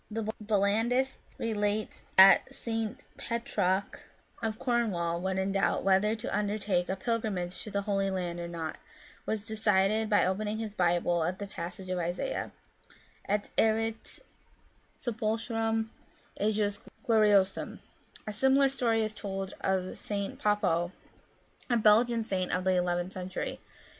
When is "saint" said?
22.25-22.51